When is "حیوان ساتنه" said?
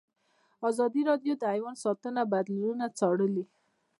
1.53-2.21